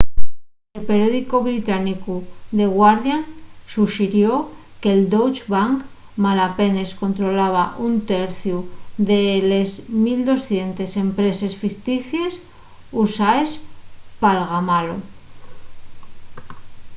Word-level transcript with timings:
el 0.77 0.83
periódicu 0.89 1.37
británicu 1.49 2.15
the 2.57 2.67
guardian 2.77 3.21
suxirió 3.73 4.29
que'l 4.81 5.01
deutsche 5.13 5.43
bank 5.53 5.77
malapenes 6.25 6.89
controlaba 7.01 7.63
un 7.87 7.93
terciu 8.13 8.57
de 9.09 9.21
les 9.49 9.69
1200 10.05 11.03
empreses 11.05 11.53
ficticies 11.63 12.33
usaes 13.05 13.49
p'algamalo 14.21 14.97